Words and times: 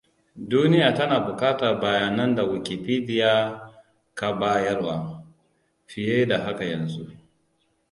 Duniya 0.49 0.93
tana 0.93 1.19
bukatar 1.25 1.79
bayanan 1.81 2.35
da 2.35 2.43
Wikipeidia 2.43 3.61
ka 4.13 4.33
bayarwa, 4.39 5.23
fiye 5.87 6.25
da 6.25 6.37
haka 6.37 6.63
yanzu. 6.65 7.11